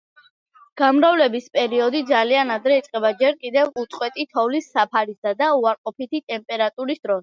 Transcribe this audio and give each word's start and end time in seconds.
გამრავლების 0.81 1.45
პერიოდი 1.57 2.01
ძალიან 2.13 2.53
ადრე 2.55 2.79
იწყება, 2.83 3.13
ჯერ 3.21 3.39
კიდევ 3.45 3.71
უწყვეტი 3.85 4.29
თოვლის 4.35 4.75
საფარისა 4.75 5.39
და 5.45 5.55
უარყოფითი 5.63 6.29
ტემპერატურის 6.33 7.09
დროს. 7.11 7.19